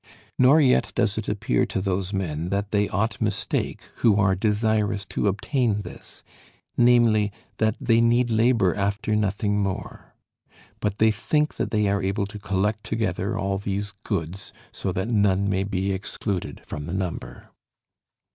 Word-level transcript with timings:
Nor 0.39 0.59
yet 0.59 0.91
does 0.95 1.19
it 1.19 1.29
appear 1.29 1.63
to 1.67 1.79
those 1.79 2.11
men 2.11 2.49
that 2.49 2.71
they 2.71 2.89
aught 2.89 3.21
mistake 3.21 3.83
who 3.97 4.15
are 4.15 4.33
desirous 4.33 5.05
to 5.05 5.27
obtain 5.27 5.83
this, 5.83 6.23
namely, 6.75 7.31
that 7.57 7.75
they 7.79 8.01
need 8.01 8.31
labor 8.31 8.73
after 8.73 9.15
nothing 9.15 9.59
more. 9.61 10.15
But 10.79 10.97
they 10.97 11.11
think 11.11 11.57
that 11.57 11.69
they 11.69 11.87
are 11.87 12.01
able 12.01 12.25
to 12.25 12.39
collect 12.39 12.83
together 12.83 13.37
all 13.37 13.59
these 13.59 13.93
goods, 14.03 14.51
so 14.71 14.91
that 14.91 15.07
none 15.09 15.47
may 15.47 15.63
be 15.63 15.91
excluded 15.91 16.61
from 16.65 16.87
the 16.87 16.93
number.... 16.93 17.51